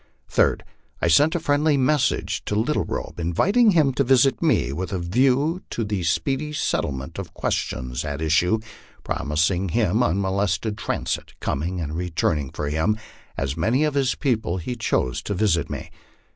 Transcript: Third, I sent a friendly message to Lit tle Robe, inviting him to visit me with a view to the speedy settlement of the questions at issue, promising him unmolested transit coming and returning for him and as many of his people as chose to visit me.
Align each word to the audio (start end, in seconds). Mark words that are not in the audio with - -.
Third, 0.27 0.63
I 0.99 1.07
sent 1.07 1.35
a 1.35 1.39
friendly 1.39 1.77
message 1.77 2.43
to 2.45 2.55
Lit 2.55 2.73
tle 2.73 2.85
Robe, 2.85 3.19
inviting 3.19 3.69
him 3.73 3.93
to 3.93 4.03
visit 4.03 4.41
me 4.41 4.73
with 4.73 4.91
a 4.91 4.97
view 4.97 5.61
to 5.69 5.83
the 5.83 6.01
speedy 6.01 6.53
settlement 6.53 7.19
of 7.19 7.27
the 7.27 7.33
questions 7.33 8.03
at 8.03 8.19
issue, 8.19 8.57
promising 9.03 9.69
him 9.69 10.01
unmolested 10.01 10.75
transit 10.75 11.35
coming 11.39 11.79
and 11.79 11.95
returning 11.95 12.49
for 12.49 12.67
him 12.67 12.97
and 13.35 13.37
as 13.45 13.55
many 13.55 13.83
of 13.83 13.93
his 13.93 14.15
people 14.15 14.59
as 14.65 14.77
chose 14.77 15.21
to 15.21 15.35
visit 15.35 15.69
me. 15.69 15.91